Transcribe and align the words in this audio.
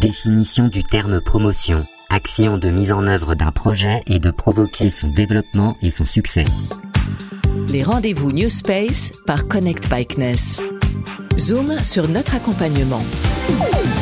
Définition 0.00 0.68
du 0.68 0.82
terme 0.82 1.20
promotion. 1.20 1.84
Action 2.08 2.56
de 2.56 2.70
mise 2.70 2.90
en 2.90 3.06
œuvre 3.06 3.34
d'un 3.34 3.52
projet 3.52 4.02
et 4.06 4.18
de 4.18 4.30
provoquer 4.30 4.88
son 4.88 5.08
développement 5.08 5.76
et 5.82 5.90
son 5.90 6.06
succès. 6.06 6.46
Les 7.68 7.82
rendez-vous 7.82 8.32
New 8.32 8.48
Space 8.48 9.12
par 9.26 9.46
Connect 9.46 9.90
Bikeness. 9.90 10.62
Zoom 11.38 11.78
sur 11.82 12.08
notre 12.08 12.34
accompagnement. 12.34 13.02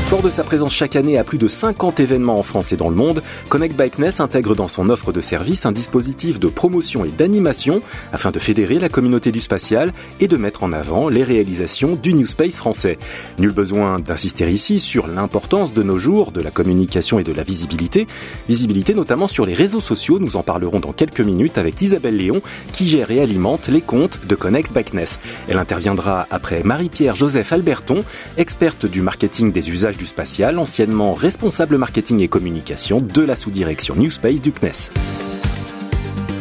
Fort 0.09 0.23
de 0.23 0.31
sa 0.31 0.43
présence 0.43 0.73
chaque 0.73 0.97
année 0.97 1.19
à 1.19 1.23
plus 1.23 1.37
de 1.37 1.49
50 1.49 2.01
événements 2.01 2.39
en 2.39 2.43
France 2.43 2.73
et 2.73 2.79
dans 2.79 2.89
le 2.89 2.95
monde, 2.95 3.23
Connect 3.51 3.77
Bikeness 3.77 4.21
intègre 4.21 4.57
dans 4.57 4.67
son 4.67 4.89
offre 4.89 5.13
de 5.13 5.21
service 5.21 5.67
un 5.67 5.73
dispositif 5.73 6.41
de 6.41 6.49
promotion 6.49 7.05
et 7.05 7.11
d'animation 7.11 7.83
afin 8.11 8.31
de 8.31 8.39
fédérer 8.39 8.79
la 8.79 8.89
communauté 8.89 9.33
du 9.33 9.41
spatial 9.41 9.93
et 10.19 10.27
de 10.27 10.39
mettre 10.39 10.63
en 10.63 10.73
avant 10.73 11.11
les 11.11 11.25
réalisations 11.25 11.95
du 11.95 12.15
New 12.15 12.25
Space 12.25 12.57
français. 12.57 12.99
Nul 13.39 13.53
besoin 13.53 13.99
d'insister 13.99 14.51
ici 14.51 14.79
sur 14.79 15.09
l'importance 15.09 15.75
de 15.75 15.83
nos 15.83 15.99
jours 15.99 16.33
de 16.33 16.41
la 16.41 16.51
communication 16.51 17.19
et 17.19 17.25
de 17.25 17.35
la 17.35 17.43
visibilité, 17.43 18.07
visibilité 18.49 18.95
notamment 18.95 19.29
sur 19.29 19.45
les 19.45 19.53
réseaux 19.53 19.79
sociaux, 19.79 20.19
nous 20.19 20.37
en 20.37 20.43
parlerons 20.43 20.81
dans 20.81 20.95
quelques 20.95 21.21
minutes 21.21 21.59
avec 21.59 21.83
Isabelle 21.83 22.17
Léon 22.17 22.41
qui 22.73 22.89
gère 22.89 23.11
et 23.11 23.21
alimente 23.21 23.69
les 23.69 23.83
comptes 23.83 24.21
de 24.27 24.35
Connect 24.35 24.73
Bikeness. 24.73 25.21
Elle 25.49 25.59
interviendra 25.59 26.27
après 26.31 26.63
Marie-Pierre 26.63 27.15
Joseph 27.15 27.53
Alberton, 27.53 28.01
experte 28.39 28.87
du 28.87 29.03
marketing 29.03 29.53
des 29.53 29.69
usages 29.69 29.98
du 29.99 30.07
spatial, 30.07 30.59
anciennement 30.59 31.13
responsable 31.13 31.77
marketing 31.77 32.21
et 32.21 32.29
communication 32.29 33.03
de 33.03 33.23
la 33.23 33.37
sous-direction 33.37 33.97
New 33.97 34.11
Space 34.11 34.41
du 34.41 34.53
CNES. 34.53 34.93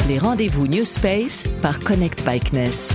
Les 0.07 0.19
rendez-vous 0.19 0.67
New 0.67 0.85
Space 0.85 1.49
par 1.61 1.79
Connect 1.79 2.23
by 2.23 2.39
CNES. 2.39 2.93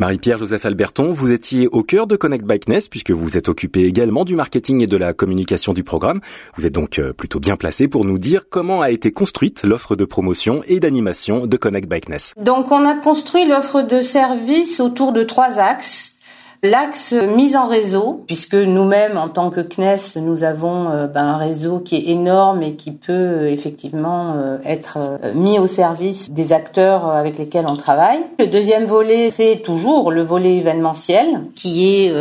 Marie-Pierre 0.00 0.38
Joseph 0.38 0.64
Alberton, 0.64 1.12
vous 1.12 1.30
étiez 1.30 1.68
au 1.68 1.82
cœur 1.82 2.06
de 2.06 2.16
Connect 2.16 2.46
by 2.46 2.58
CNES 2.58 2.88
puisque 2.90 3.10
vous 3.10 3.36
êtes 3.36 3.50
occupé 3.50 3.84
également 3.84 4.24
du 4.24 4.34
marketing 4.34 4.82
et 4.82 4.86
de 4.86 4.96
la 4.96 5.12
communication 5.12 5.74
du 5.74 5.84
programme. 5.84 6.22
Vous 6.56 6.66
êtes 6.66 6.72
donc 6.72 6.98
euh, 6.98 7.12
plutôt 7.12 7.38
bien 7.38 7.56
placé 7.56 7.86
pour 7.86 8.06
nous 8.06 8.16
dire 8.16 8.48
comment 8.48 8.80
a 8.80 8.90
été 8.90 9.12
construite 9.12 9.62
l'offre 9.62 9.96
de 9.96 10.06
promotion 10.06 10.62
et 10.66 10.80
d'animation 10.80 11.46
de 11.46 11.56
Connect 11.58 11.86
by 11.86 12.00
CNES. 12.00 12.42
Donc 12.42 12.72
on 12.72 12.84
a 12.86 12.94
construit 12.94 13.46
l'offre 13.46 13.82
de 13.82 14.00
service 14.00 14.80
autour 14.80 15.12
de 15.12 15.22
trois 15.22 15.58
axes. 15.58 16.16
L'axe 16.62 17.14
mise 17.14 17.56
en 17.56 17.66
réseau, 17.66 18.22
puisque 18.26 18.54
nous-mêmes, 18.54 19.16
en 19.16 19.30
tant 19.30 19.48
que 19.48 19.62
CNES, 19.62 20.20
nous 20.20 20.44
avons 20.44 20.90
euh, 20.90 21.06
ben, 21.06 21.24
un 21.24 21.36
réseau 21.38 21.80
qui 21.80 21.96
est 21.96 22.10
énorme 22.10 22.62
et 22.62 22.74
qui 22.74 22.92
peut 22.92 23.12
euh, 23.12 23.50
effectivement 23.50 24.34
euh, 24.36 24.58
être 24.66 24.98
mis 25.34 25.58
au 25.58 25.66
service 25.66 26.30
des 26.30 26.52
acteurs 26.52 27.06
avec 27.06 27.38
lesquels 27.38 27.64
on 27.66 27.76
travaille. 27.76 28.18
Le 28.38 28.46
deuxième 28.46 28.84
volet, 28.84 29.30
c'est 29.30 29.62
toujours 29.64 30.10
le 30.10 30.20
volet 30.20 30.58
événementiel, 30.58 31.40
qui 31.54 32.04
est 32.04 32.12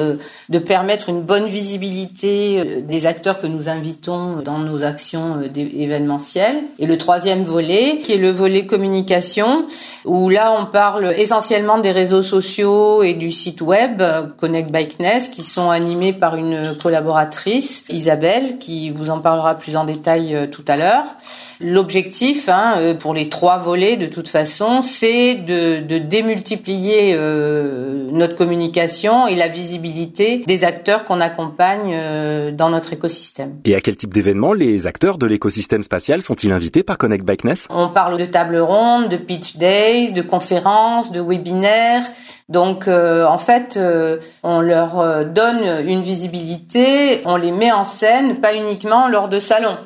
de 0.49 0.59
permettre 0.59 1.09
une 1.09 1.21
bonne 1.21 1.45
visibilité 1.45 2.81
des 2.81 3.05
acteurs 3.05 3.41
que 3.41 3.47
nous 3.47 3.67
invitons 3.67 4.37
dans 4.37 4.57
nos 4.57 4.83
actions 4.83 5.41
événementielles. 5.53 6.63
Et 6.77 6.85
le 6.85 6.97
troisième 6.97 7.43
volet, 7.43 7.99
qui 7.99 8.13
est 8.13 8.17
le 8.17 8.31
volet 8.31 8.65
communication, 8.65 9.65
où 10.05 10.29
là, 10.29 10.55
on 10.57 10.65
parle 10.65 11.13
essentiellement 11.17 11.79
des 11.79 11.91
réseaux 11.91 12.23
sociaux 12.23 13.03
et 13.03 13.15
du 13.15 13.31
site 13.31 13.61
web 13.61 14.01
Connect 14.37 14.71
Bikeness 14.71 15.29
qui 15.29 15.43
sont 15.43 15.69
animés 15.69 16.13
par 16.13 16.35
une 16.35 16.77
collaboratrice, 16.81 17.85
Isabelle, 17.89 18.57
qui 18.59 18.89
vous 18.89 19.09
en 19.09 19.19
parlera 19.19 19.55
plus 19.55 19.75
en 19.75 19.83
détail 19.83 20.35
euh, 20.35 20.47
tout 20.47 20.63
à 20.67 20.77
l'heure. 20.77 21.03
L'objectif, 21.59 22.49
hein, 22.49 22.75
euh, 22.77 22.93
pour 22.93 23.13
les 23.13 23.29
trois 23.29 23.57
volets, 23.57 23.97
de 23.97 24.05
toute 24.05 24.29
façon, 24.29 24.81
c'est 24.81 25.35
de, 25.35 25.85
de, 25.85 25.97
démultiplier 25.97 27.11
euh, 27.13 28.09
notre 28.11 28.35
communication 28.35 29.27
et 29.27 29.35
la 29.35 29.47
visibilité 29.47 30.43
des 30.47 30.63
acteurs 30.63 31.05
qu'on 31.05 31.21
accompagne 31.21 32.55
dans 32.55 32.69
notre 32.69 32.93
écosystème. 32.93 33.55
Et 33.65 33.75
à 33.75 33.81
quel 33.81 33.95
type 33.95 34.13
d'événements 34.13 34.53
les 34.53 34.87
acteurs 34.87 35.17
de 35.17 35.25
l'écosystème 35.25 35.81
spatial 35.81 36.21
sont-ils 36.21 36.51
invités 36.51 36.83
par 36.83 36.97
Connect 36.97 37.25
Bikeness 37.25 37.67
On 37.69 37.89
parle 37.89 38.17
de 38.17 38.25
tables 38.25 38.57
rondes, 38.57 39.09
de 39.09 39.17
pitch 39.17 39.57
days, 39.57 40.13
de 40.13 40.21
conférences, 40.21 41.11
de 41.11 41.21
webinaires, 41.21 42.03
donc 42.49 42.87
euh, 42.87 43.25
en 43.27 43.37
fait, 43.37 43.77
euh, 43.77 44.18
on 44.43 44.61
leur 44.61 44.99
euh, 44.99 45.23
donne 45.23 45.87
une 45.87 46.01
visibilité, 46.01 47.21
on 47.25 47.35
les 47.35 47.51
met 47.51 47.71
en 47.71 47.83
scène, 47.83 48.39
pas 48.39 48.53
uniquement 48.53 49.07
lors 49.07 49.29
de 49.29 49.39
salons. 49.39 49.77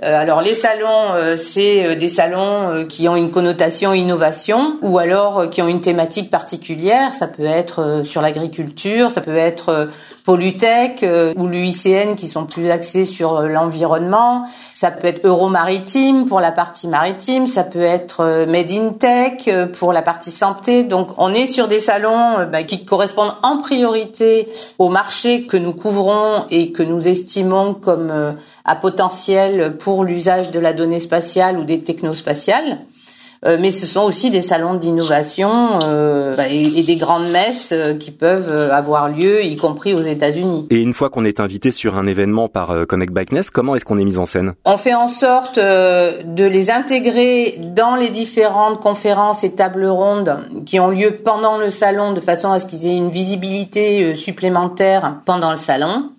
alors 0.00 0.42
les 0.42 0.54
salons, 0.54 1.36
c'est 1.36 1.96
des 1.96 2.08
salons 2.08 2.86
qui 2.88 3.08
ont 3.08 3.16
une 3.16 3.30
connotation 3.30 3.92
innovation 3.92 4.76
ou 4.82 4.98
alors 4.98 5.48
qui 5.50 5.62
ont 5.62 5.68
une 5.68 5.80
thématique 5.80 6.30
particulière. 6.30 7.14
Ça 7.14 7.28
peut 7.28 7.44
être 7.44 8.02
sur 8.04 8.20
l'agriculture, 8.20 9.10
ça 9.10 9.20
peut 9.20 9.36
être 9.36 9.88
Polytech 10.24 11.04
ou 11.36 11.46
l'UICN 11.46 12.14
qui 12.16 12.26
sont 12.26 12.46
plus 12.46 12.70
axés 12.70 13.04
sur 13.04 13.42
l'environnement. 13.42 14.44
Ça 14.74 14.90
peut 14.90 15.06
être 15.06 15.24
Euromaritime 15.24 16.26
pour 16.26 16.40
la 16.40 16.50
partie 16.50 16.88
maritime, 16.88 17.46
ça 17.46 17.62
peut 17.62 17.82
être 17.82 18.44
Made 18.48 18.72
in 18.72 18.92
Tech 18.98 19.48
pour 19.78 19.92
la 19.92 20.02
partie 20.02 20.32
santé. 20.32 20.82
Donc 20.82 21.10
on 21.18 21.32
est 21.32 21.46
sur 21.46 21.68
des 21.68 21.80
salons 21.80 22.38
euh, 22.38 22.46
bah, 22.46 22.62
qui 22.62 22.84
correspondent 22.84 23.34
en 23.42 23.58
priorité 23.58 23.81
au 23.84 24.88
marché 24.88 25.46
que 25.46 25.56
nous 25.56 25.72
couvrons 25.72 26.44
et 26.50 26.72
que 26.72 26.82
nous 26.82 27.06
estimons 27.06 27.74
comme 27.74 28.10
euh, 28.10 28.32
à 28.64 28.76
potentiel 28.76 29.76
pour 29.78 30.04
l'usage 30.04 30.50
de 30.50 30.60
la 30.60 30.72
donnée 30.72 31.00
spatiale 31.00 31.58
ou 31.58 31.64
des 31.64 31.82
technospatiales. 31.82 32.78
Euh, 33.44 33.56
mais 33.60 33.72
ce 33.72 33.86
sont 33.86 34.02
aussi 34.02 34.30
des 34.30 34.40
salons 34.40 34.74
d'innovation 34.74 35.80
euh, 35.82 36.36
bah, 36.36 36.48
et, 36.48 36.82
des 36.82 36.96
grandes 36.96 37.30
messes 37.30 37.72
euh, 37.72 37.94
qui 37.96 38.12
peuvent 38.12 38.50
avoir 38.50 39.08
lieu, 39.08 39.44
y 39.44 39.56
compris 39.56 39.94
aux 39.94 40.00
États-Unis. 40.00 40.66
Et 40.70 40.76
une 40.76 40.92
fois 40.92 41.10
qu'on 41.10 41.24
est 41.24 41.40
invité 41.40 41.72
sur 41.72 41.96
un 41.96 42.06
événement 42.06 42.48
par 42.48 42.86
Connect 42.88 43.12
Bikeness, 43.12 43.50
comment 43.50 43.74
est-ce 43.74 43.84
qu'on 43.84 43.98
est 43.98 44.04
mis 44.04 44.18
en 44.18 44.26
scène? 44.26 44.54
On 44.64 44.76
fait 44.76 44.94
en 44.94 45.08
sorte 45.08 45.58
de 45.58 46.44
les 46.44 46.70
intégrer 46.70 47.58
dans 47.74 47.96
les 47.96 48.10
différentes 48.10 48.80
conférences 48.80 49.44
et 49.44 49.52
tables 49.52 49.86
rondes 49.86 50.38
qui 50.66 50.78
ont 50.78 50.90
lieu 50.90 51.18
pendant 51.24 51.58
le 51.58 51.70
salon, 51.70 52.12
de 52.12 52.20
façon 52.20 52.50
à 52.50 52.60
ce 52.60 52.66
qu'ils 52.66 52.86
aient 52.86 52.96
une 52.96 53.10
visibilité 53.10 54.14
supplémentaire 54.14 55.16
pendant 55.24 55.50
le 55.50 55.56
salon. 55.56 56.10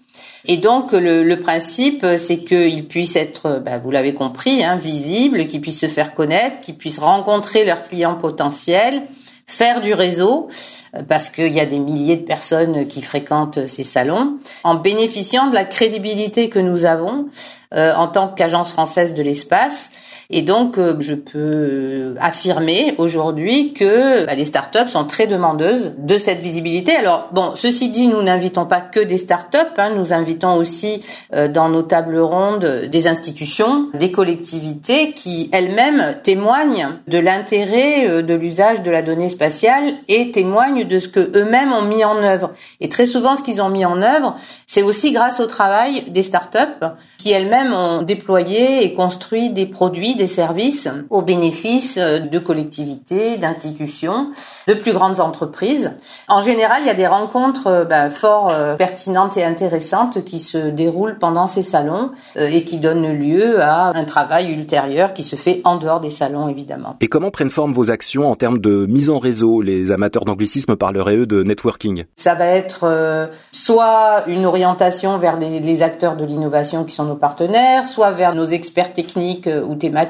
Et 0.45 0.57
donc 0.57 0.91
le, 0.91 1.35
principe, 1.35 2.05
c'est 2.17 2.39
qu'ils 2.39 2.87
puissent 2.87 3.15
être, 3.15 3.61
bah, 3.63 3.77
vous 3.77 3.91
l'avez 3.91 4.13
compris, 4.13 4.63
hein, 4.63 4.77
visibles, 4.77 5.47
qu'ils 5.47 5.61
puissent 5.61 5.79
se 5.79 5.87
faire 5.87 6.13
connaître, 6.13 6.59
qu'ils 6.59 6.75
puissent 6.75 6.99
rencontrer 6.99 7.63
leurs 7.63 7.83
clients 7.83 8.15
potentiels, 8.15 9.03
faire 9.47 9.81
du 9.81 9.93
réseau, 9.93 10.49
euh, 10.95 11.03
parce 11.07 11.29
qu'il 11.29 11.53
y 11.53 11.59
a 11.59 11.65
des 11.65 11.79
milliers 11.79 12.17
de 12.17 12.25
personnes 12.25 12.87
qui 12.87 13.01
fréquentent 13.01 13.67
ces 13.67 13.83
salons, 13.83 14.37
en 14.63 14.75
bénéficiant 14.75 15.47
de 15.47 15.55
la 15.55 15.65
crédibilité 15.65 16.49
que 16.49 16.59
nous 16.59 16.85
avons 16.85 17.27
euh, 17.73 17.93
en 17.95 18.07
tant 18.07 18.27
qu'agence 18.27 18.71
française 18.71 19.13
de 19.13 19.23
l'espace 19.23 19.91
et 20.35 20.41
donc, 20.41 20.79
euh, 20.79 20.95
je 20.99 21.13
peux 21.13 21.37
euh, 21.37 22.15
affirmer 22.19 22.95
aujourd'hui 22.97 23.73
que 23.73 24.25
bah, 24.25 24.33
les 24.33 24.45
startups 24.45 24.87
sont 24.87 25.05
très 25.05 25.27
demandeuses 25.27 25.91
de 25.99 26.17
cette 26.17 26.39
visibilité. 26.39 26.95
Alors, 26.95 27.29
bon, 27.33 27.51
ceci 27.55 27.89
dit, 27.89 28.07
nous 28.07 28.23
n'invitons 28.23 28.65
pas 28.65 28.81
que 28.81 28.99
des 28.99 29.17
startups, 29.17 29.57
hein, 29.77 29.91
nous 29.95 30.11
invitons 30.11 30.55
aussi 30.55 31.03
euh, 31.35 31.47
dans 31.47 31.69
nos 31.69 31.83
tables 31.83 32.17
rondes 32.17 32.87
des 32.91 33.07
institutions, 33.07 33.89
des 33.93 34.11
collectivités 34.11 35.11
qui 35.11 35.49
elles-mêmes 35.51 36.15
témoignent 36.23 36.89
de 37.07 37.19
l'intérêt 37.19 38.23
de 38.23 38.33
l'usage 38.33 38.81
de 38.81 38.89
la 38.89 39.03
donnée 39.03 39.29
spatiale 39.29 39.93
et 40.07 40.31
témoignent 40.31 40.87
de 40.87 40.99
ce 40.99 41.09
que 41.09 41.37
eux-mêmes 41.37 41.73
ont 41.73 41.83
mis 41.83 42.03
en 42.03 42.17
œuvre. 42.17 42.51
Et 42.81 42.89
très 42.89 43.05
souvent, 43.05 43.35
ce 43.35 43.43
qu'ils 43.43 43.61
ont 43.61 43.69
mis 43.69 43.85
en 43.85 44.01
œuvre, 44.01 44.35
c'est 44.65 44.81
aussi 44.81 45.11
grâce 45.11 45.39
au 45.39 45.45
travail 45.45 46.05
des 46.09 46.23
startups 46.23 46.57
qui 47.19 47.31
elles-mêmes 47.31 47.73
ont 47.73 48.01
déployé 48.01 48.83
et 48.83 48.93
construit 48.93 49.51
des 49.51 49.67
produits 49.67 50.15
services 50.27 50.87
au 51.09 51.21
bénéfice 51.21 51.97
euh, 51.97 52.19
de 52.19 52.39
collectivités, 52.39 53.37
d'institutions, 53.37 54.31
de 54.67 54.73
plus 54.73 54.93
grandes 54.93 55.19
entreprises. 55.19 55.93
En 56.27 56.41
général, 56.41 56.81
il 56.83 56.87
y 56.87 56.89
a 56.89 56.93
des 56.93 57.07
rencontres 57.07 57.85
ben, 57.89 58.09
fort 58.09 58.49
euh, 58.51 58.75
pertinentes 58.75 59.37
et 59.37 59.43
intéressantes 59.43 60.23
qui 60.23 60.39
se 60.39 60.69
déroulent 60.69 61.17
pendant 61.19 61.47
ces 61.47 61.63
salons 61.63 62.11
et 62.35 62.63
qui 62.63 62.77
donnent 62.77 63.11
lieu 63.13 63.61
à 63.61 63.95
un 63.95 64.05
travail 64.05 64.51
ultérieur 64.51 65.13
qui 65.13 65.23
se 65.23 65.35
fait 65.35 65.61
en 65.63 65.77
dehors 65.77 65.99
des 65.99 66.09
salons, 66.09 66.47
évidemment. 66.47 66.95
Et 67.01 67.07
comment 67.07 67.31
prennent 67.31 67.49
forme 67.49 67.73
vos 67.73 67.91
actions 67.91 68.29
en 68.29 68.35
termes 68.35 68.59
de 68.59 68.85
mise 68.85 69.09
en 69.09 69.19
réseau 69.19 69.61
Les 69.61 69.91
amateurs 69.91 70.25
d'anglicisme 70.25 70.75
parleraient 70.75 71.17
eux 71.17 71.25
de 71.25 71.43
networking? 71.43 72.05
Ça 72.15 72.35
va 72.35 72.45
être 72.45 73.29
soit 73.51 74.23
une 74.27 74.45
orientation 74.45 75.17
vers 75.17 75.37
les, 75.37 75.59
les 75.59 75.83
acteurs 75.83 76.15
de 76.15 76.25
l'innovation 76.25 76.83
qui 76.83 76.93
sont 76.93 77.05
nos 77.05 77.15
partenaires, 77.15 77.85
soit 77.85 78.11
vers 78.11 78.35
nos 78.35 78.45
experts 78.45 78.93
techniques 78.93 79.49
ou 79.67 79.75
thématiques 79.75 80.02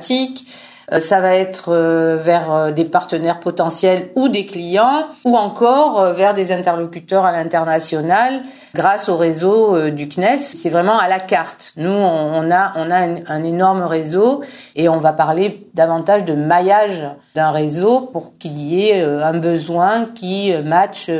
euh, 0.91 0.99
ça 0.99 1.21
va 1.21 1.35
être 1.35 1.69
euh, 1.69 2.17
vers 2.17 2.53
euh, 2.53 2.71
des 2.71 2.85
partenaires 2.85 3.39
potentiels 3.39 4.09
ou 4.15 4.29
des 4.29 4.45
clients, 4.45 5.05
ou 5.25 5.37
encore 5.37 6.13
vers 6.13 6.33
des 6.33 6.51
interlocuteurs 6.51 7.25
à 7.25 7.31
l'international 7.31 8.41
grâce 8.75 9.07
au 9.07 9.15
réseau 9.15 9.89
du 9.91 10.09
CNES. 10.09 10.37
C'est 10.37 10.69
vraiment 10.69 10.97
à 10.97 11.07
la 11.07 11.19
carte. 11.19 11.73
Nous, 11.77 11.91
on 11.91 12.51
a, 12.51 12.73
on 12.75 12.89
a 12.89 13.07
un, 13.27 13.43
énorme 13.43 13.83
réseau 13.83 14.41
et 14.75 14.89
on 14.89 14.97
va 14.97 15.13
parler 15.13 15.67
davantage 15.75 16.25
de 16.25 16.33
maillage 16.33 17.05
d'un 17.35 17.51
réseau 17.51 18.09
pour 18.11 18.37
qu'il 18.39 18.57
y 18.57 18.89
ait 18.89 19.03
un 19.03 19.37
besoin 19.37 20.05
qui 20.05 20.51
matche 20.65 21.11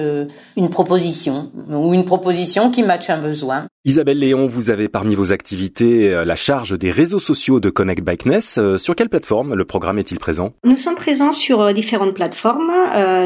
une 0.58 0.70
proposition 0.72 1.52
ou 1.70 1.94
une 1.94 2.06
proposition 2.06 2.72
qui 2.72 2.82
matche 2.82 3.12
un 3.12 3.20
besoin. 3.20 3.68
Isabelle 3.86 4.20
Léon, 4.20 4.48
vous 4.48 4.70
avez 4.70 4.88
parmi 4.88 5.14
vos 5.14 5.34
activités 5.34 6.14
euh, 6.14 6.24
la 6.24 6.38
charge 6.38 6.80
des 6.80 6.90
réseaux 6.90 7.20
sociaux 7.20 7.60
de 7.60 7.70
Connect 7.70 8.02
Bikeness. 8.02 8.58
Euh, 8.58 8.78
sur 8.78 8.96
quelle 8.96 9.10
plateforme 9.10 9.56
le 9.56 9.66
programme 9.66 10.00
est-il 10.00 10.20
présent? 10.20 10.54
Nous 10.64 10.78
sommes 10.78 10.96
présents 10.96 11.34
sur 11.34 11.60
euh, 11.60 11.74
différentes 11.74 12.14
plateformes. 12.14 12.72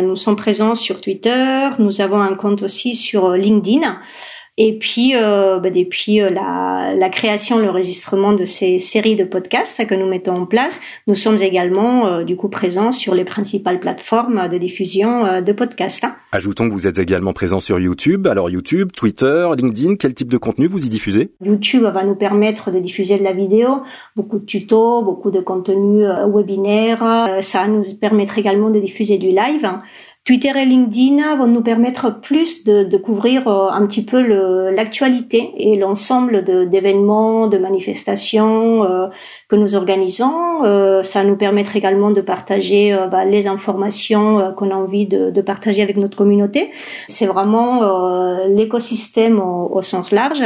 nous 0.01 0.15
sommes 0.15 0.35
présents 0.35 0.73
sur 0.73 0.99
Twitter. 0.99 1.69
Nous 1.77 2.01
avons 2.01 2.19
un 2.19 2.33
compte 2.33 2.63
aussi 2.63 2.95
sur 2.95 3.33
LinkedIn. 3.33 3.99
Et 4.59 4.75
puis, 4.79 5.11
euh, 5.13 5.59
bah, 5.59 5.69
depuis 5.69 6.19
euh, 6.19 6.31
la, 6.31 6.95
la, 6.95 7.09
création, 7.09 7.59
l'enregistrement 7.59 8.33
de 8.33 8.43
ces 8.43 8.79
séries 8.79 9.15
de 9.15 9.23
podcasts 9.23 9.85
que 9.85 9.93
nous 9.93 10.07
mettons 10.07 10.33
en 10.33 10.45
place, 10.47 10.81
nous 11.07 11.13
sommes 11.13 11.37
également 11.37 12.07
euh, 12.07 12.23
du 12.23 12.35
coup 12.35 12.49
présents 12.49 12.91
sur 12.91 13.13
les 13.13 13.23
principales 13.23 13.79
plateformes 13.79 14.49
de 14.49 14.57
diffusion 14.57 15.25
euh, 15.27 15.41
de 15.41 15.51
podcasts. 15.51 16.05
Hein. 16.05 16.15
Ajoutons 16.31 16.69
que 16.69 16.73
vous 16.73 16.87
êtes 16.87 16.97
également 16.97 17.33
présent 17.33 17.59
sur 17.59 17.79
YouTube. 17.79 18.25
Alors 18.25 18.49
YouTube, 18.49 18.91
Twitter, 18.93 19.47
LinkedIn, 19.55 19.95
quel 19.95 20.15
type 20.15 20.29
de 20.29 20.37
contenu 20.37 20.65
vous 20.65 20.83
y 20.83 20.89
diffusez? 20.89 21.29
YouTube 21.39 21.83
va 21.83 22.03
nous 22.03 22.15
permettre 22.15 22.71
de 22.71 22.79
diffuser 22.79 23.19
de 23.19 23.23
la 23.23 23.33
vidéo, 23.33 23.83
beaucoup 24.15 24.39
de 24.39 24.45
tutos, 24.45 25.03
beaucoup 25.03 25.29
de 25.29 25.39
contenus 25.39 26.07
webinaires. 26.33 27.37
ça 27.41 27.67
nous 27.67 27.83
permettre 28.01 28.39
également 28.39 28.71
de 28.71 28.79
diffuser 28.79 29.19
du 29.19 29.27
live. 29.27 29.69
Twitter 30.27 30.51
et 30.57 30.65
LinkedIn 30.65 31.37
vont 31.37 31.47
nous 31.47 31.61
permettre 31.61 32.19
plus 32.19 32.65
de, 32.65 32.83
de 32.83 32.97
couvrir 32.97 33.47
euh, 33.47 33.69
un 33.69 33.87
petit 33.87 34.03
peu 34.03 34.21
l'actualité 34.71 35.53
et 35.55 35.77
l'ensemble 35.77 36.43
d'événements, 36.69 37.47
de, 37.47 37.57
manifestations 37.57 38.83
euh, 38.83 39.07
que 39.47 39.55
nous 39.55 39.75
organisons. 39.75 40.65
Euh, 40.65 41.01
ça 41.01 41.23
nous 41.23 41.37
permettre 41.37 41.77
également 41.77 42.11
de 42.11 42.19
partager 42.19 42.93
bah, 43.09 43.23
les 43.23 43.47
informations 43.47 44.53
qu'on 44.57 44.69
a 44.71 44.75
envie 44.75 45.05
de, 45.05 45.31
de, 45.31 45.41
partager 45.41 45.81
avec 45.81 45.95
notre 45.95 46.17
communauté. 46.17 46.71
C'est 47.07 47.25
vraiment 47.25 47.83
l'écosystème 48.49 49.39
au, 49.39 49.69
au, 49.73 49.81
sens 49.81 50.11
large. 50.11 50.43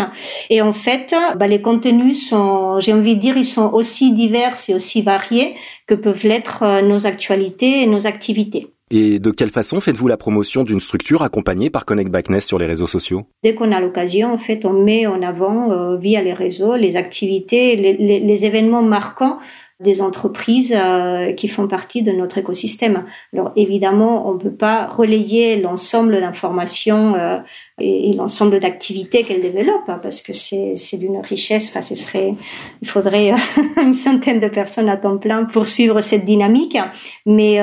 Et 0.51 0.61
en 0.61 0.73
fait, 0.73 1.15
bah, 1.37 1.47
les 1.47 1.63
contenus 1.63 2.29
sont, 2.29 2.79
j'ai 2.79 2.93
envie 2.93 3.15
de 3.15 3.21
dire, 3.21 3.35
ils 3.35 3.45
sont 3.45 3.73
aussi 3.73 4.13
divers 4.13 4.53
et 4.69 4.75
aussi 4.75 5.01
variés 5.01 5.55
que 5.87 5.95
peuvent 5.95 6.23
l'être 6.23 6.83
nos 6.83 7.07
actualités 7.07 7.81
et 7.81 7.87
nos 7.87 8.05
activités. 8.05 8.71
Et 8.93 9.19
de 9.19 9.31
quelle 9.31 9.49
façon 9.49 9.79
faites-vous 9.79 10.09
la 10.09 10.17
promotion 10.17 10.63
d'une 10.63 10.81
structure 10.81 11.23
accompagnée 11.23 11.69
par 11.69 11.85
Connect 11.85 12.11
Backness 12.11 12.45
sur 12.45 12.59
les 12.59 12.65
réseaux 12.65 12.87
sociaux? 12.87 13.23
Dès 13.41 13.55
qu'on 13.55 13.71
a 13.71 13.79
l'occasion, 13.79 14.33
en 14.33 14.37
fait, 14.37 14.65
on 14.65 14.73
met 14.73 15.07
en 15.07 15.21
avant 15.21 15.71
euh, 15.71 15.97
via 15.97 16.21
les 16.21 16.33
réseaux 16.33 16.75
les 16.75 16.97
activités, 16.97 17.77
les, 17.77 18.45
événements 18.45 18.81
marquants 18.81 19.39
des 19.79 20.01
entreprises 20.01 20.75
euh, 20.77 21.31
qui 21.33 21.47
font 21.47 21.67
partie 21.67 22.03
de 22.03 22.11
notre 22.11 22.37
écosystème. 22.37 23.05
Alors 23.33 23.53
évidemment, 23.55 24.29
on 24.29 24.33
ne 24.33 24.39
peut 24.39 24.53
pas 24.53 24.87
relayer 24.87 25.59
l'ensemble 25.59 26.19
d'informations 26.19 27.15
euh, 27.15 27.37
et, 27.81 28.13
l'ensemble 28.13 28.59
d'activités 28.59 29.23
qu'elles 29.23 29.41
développent 29.41 29.87
hein, 29.87 29.99
parce 30.01 30.21
que 30.21 30.33
c'est 30.33 30.97
d'une 30.97 31.19
richesse. 31.19 31.69
Enfin, 31.69 31.81
ce 31.81 31.95
serait, 31.95 32.33
il 32.81 32.87
faudrait 32.87 33.31
euh, 33.31 33.35
une 33.81 33.93
centaine 33.93 34.39
de 34.39 34.47
personnes 34.47 34.89
à 34.89 34.97
temps 34.97 35.17
plein 35.17 35.45
pour 35.45 35.67
suivre 35.67 36.01
cette 36.01 36.25
dynamique. 36.25 36.77
Mais 37.25 37.59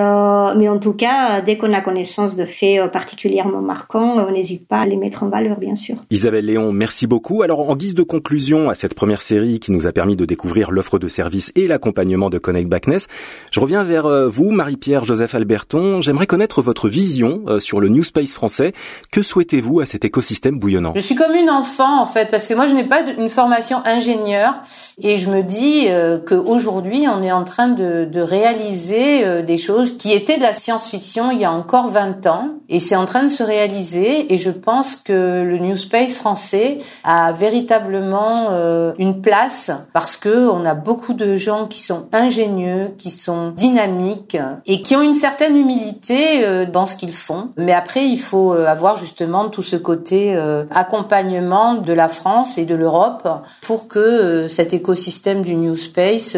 mais 0.56 0.68
en 0.68 0.78
tout 0.78 0.92
cas, 0.92 1.40
dès 1.40 1.56
qu'on 1.56 1.72
a 1.72 1.80
connaissance 1.80 2.36
de 2.36 2.44
faits 2.44 2.90
particulièrement 2.92 3.60
marquants, 3.60 4.16
on 4.26 4.32
n'hésite 4.32 4.66
pas 4.66 4.80
à 4.80 4.86
les 4.86 4.96
mettre 4.96 5.22
en 5.22 5.28
valeur, 5.28 5.58
bien 5.58 5.74
sûr. 5.74 5.96
Isabelle 6.10 6.46
Léon, 6.46 6.72
merci 6.72 7.06
beaucoup. 7.06 7.42
Alors 7.42 7.68
en 7.68 7.76
guise 7.76 7.94
de 7.94 8.02
conclusion 8.02 8.70
à 8.70 8.74
cette 8.74 8.94
première 8.94 9.22
série 9.22 9.60
qui 9.60 9.72
nous 9.72 9.86
a 9.86 9.92
permis 9.92 10.16
de 10.16 10.24
découvrir 10.24 10.70
l'offre 10.70 10.98
de 10.98 11.08
services 11.08 11.52
et 11.54 11.66
l'accompagnement 11.66 12.30
de 12.30 12.38
Connect 12.38 12.68
Backness. 12.68 13.06
Je 13.52 13.60
reviens 13.60 13.82
vers 13.82 14.06
euh, 14.06 14.28
vous, 14.28 14.50
Marie-Pierre 14.50 15.04
Joseph 15.04 15.34
Alberton. 15.34 16.00
J'aimerais 16.00 16.26
connaître 16.26 16.62
votre 16.62 16.88
vision 16.88 17.42
euh, 17.48 17.60
sur 17.60 17.80
le 17.80 17.88
New 17.88 18.04
Space 18.04 18.34
français. 18.34 18.72
Que 19.12 19.22
souhaitez-vous 19.22 19.80
à 19.80 19.86
cet 19.86 20.04
écosystème 20.08 20.58
bouillonnant. 20.58 20.92
Je 20.96 21.00
suis 21.00 21.14
comme 21.14 21.34
une 21.34 21.50
enfant 21.50 22.00
en 22.00 22.06
fait, 22.06 22.30
parce 22.30 22.46
que 22.46 22.54
moi 22.54 22.66
je 22.66 22.74
n'ai 22.74 22.84
pas 22.84 23.02
une 23.02 23.30
formation 23.30 23.78
ingénieur. 23.84 24.54
Et 25.00 25.16
je 25.16 25.30
me 25.30 25.42
dis 25.42 25.84
euh, 25.86 26.18
qu'aujourd'hui 26.18 27.06
on 27.08 27.22
est 27.22 27.30
en 27.30 27.44
train 27.44 27.68
de, 27.68 28.08
réaliser 28.18 29.44
des 29.44 29.56
choses 29.56 29.96
qui 29.96 30.12
étaient 30.12 30.38
de 30.38 30.42
la 30.42 30.52
science-fiction 30.52 31.30
il 31.30 31.38
y 31.38 31.44
a 31.44 31.52
encore 31.52 31.88
20 31.88 32.26
ans. 32.26 32.48
Et 32.68 32.80
c'est 32.80 32.96
en 32.96 33.06
train 33.06 33.22
de 33.22 33.28
se 33.28 33.44
réaliser. 33.44 34.32
Et 34.32 34.36
je 34.36 34.50
pense 34.50 34.96
que 34.96 35.44
le 35.44 35.58
New 35.58 35.76
Space 35.76 36.16
français 36.16 36.80
a 37.04 37.32
véritablement 37.32 38.50
une 38.98 39.22
place 39.22 39.70
parce 39.92 40.16
que 40.16 40.48
on 40.48 40.64
a 40.64 40.74
beaucoup 40.74 41.14
de 41.14 41.36
gens 41.36 41.66
qui 41.66 41.80
sont 41.80 42.06
ingénieux, 42.12 42.90
qui 42.98 43.10
sont 43.10 43.50
dynamiques 43.50 44.36
et 44.66 44.82
qui 44.82 44.96
ont 44.96 45.02
une 45.02 45.14
certaine 45.14 45.56
humilité 45.56 46.44
euh, 46.44 46.66
dans 46.66 46.86
ce 46.86 46.96
qu'ils 46.96 47.12
font. 47.12 47.50
Mais 47.56 47.72
après, 47.72 48.06
il 48.06 48.18
faut 48.18 48.52
euh, 48.52 48.66
avoir 48.66 48.96
justement 48.96 49.48
tout 49.48 49.62
ce 49.62 49.76
côté 49.76 49.97
euh, 50.12 50.64
accompagnement 50.70 51.74
de 51.74 51.92
la 51.92 52.08
France 52.08 52.58
et 52.58 52.64
de 52.64 52.74
l'Europe 52.74 53.28
pour 53.62 53.88
que 53.88 54.46
cet 54.48 54.74
écosystème 54.74 55.42
du 55.42 55.54
New 55.56 55.76
Space 55.76 56.36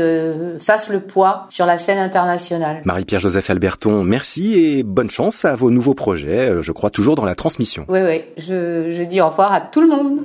fasse 0.58 0.88
le 0.90 1.00
poids 1.00 1.46
sur 1.50 1.66
la 1.66 1.78
scène 1.78 1.98
internationale. 1.98 2.82
Marie-Pierre 2.84 3.20
Joseph 3.20 3.50
Alberton, 3.50 4.02
merci 4.04 4.54
et 4.54 4.82
bonne 4.82 5.10
chance 5.10 5.44
à 5.44 5.54
vos 5.54 5.70
nouveaux 5.70 5.94
projets. 5.94 6.62
Je 6.62 6.72
crois 6.72 6.90
toujours 6.90 7.14
dans 7.14 7.24
la 7.24 7.34
transmission. 7.34 7.84
Oui, 7.88 8.00
oui. 8.02 8.22
Je, 8.36 8.90
je 8.90 9.02
dis 9.02 9.20
au 9.20 9.28
revoir 9.28 9.52
à 9.52 9.60
tout 9.60 9.80
le 9.80 9.88
monde. 9.88 10.20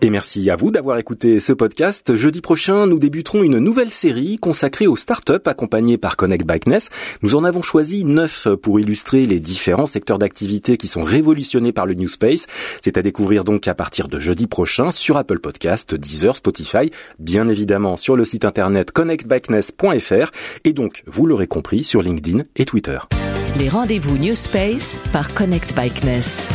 Et 0.00 0.10
merci 0.10 0.48
à 0.48 0.54
vous 0.54 0.70
d'avoir 0.70 0.98
écouté 0.98 1.40
ce 1.40 1.52
podcast. 1.52 2.14
Jeudi 2.14 2.40
prochain, 2.40 2.86
nous 2.86 3.00
débuterons 3.00 3.42
une 3.42 3.58
nouvelle 3.58 3.90
série 3.90 4.38
consacrée 4.38 4.86
aux 4.86 4.94
startups 4.94 5.32
accompagnées 5.44 5.98
par 5.98 6.16
Connect 6.16 6.46
Bikeness. 6.46 6.88
Nous 7.22 7.34
en 7.34 7.42
avons 7.42 7.62
choisi 7.62 8.04
neuf 8.04 8.46
pour 8.62 8.78
illustrer 8.78 9.26
les 9.26 9.40
différents 9.40 9.86
secteurs 9.86 10.20
d'activité 10.20 10.76
qui 10.76 10.86
sont 10.86 11.02
révolutionnés 11.02 11.72
par 11.72 11.84
le 11.84 11.94
New 11.94 12.06
Space. 12.06 12.46
C'est 12.80 12.96
à 12.96 13.02
découvrir 13.02 13.42
donc 13.42 13.66
à 13.66 13.74
partir 13.74 14.06
de 14.06 14.20
jeudi 14.20 14.46
prochain 14.46 14.92
sur 14.92 15.16
Apple 15.16 15.40
Podcast, 15.40 15.96
Deezer, 15.96 16.36
Spotify, 16.36 16.92
bien 17.18 17.48
évidemment 17.48 17.96
sur 17.96 18.16
le 18.16 18.24
site 18.24 18.44
internet 18.44 18.92
connectbikeness.fr 18.92 20.30
et 20.64 20.72
donc, 20.72 21.02
vous 21.06 21.26
l'aurez 21.26 21.48
compris, 21.48 21.82
sur 21.82 22.02
LinkedIn 22.02 22.44
et 22.54 22.66
Twitter. 22.66 22.98
Les 23.58 23.68
rendez-vous 23.68 24.16
New 24.16 24.36
Space 24.36 24.96
par 25.12 25.34
Connect 25.34 25.74
Bikeness. 25.74 26.46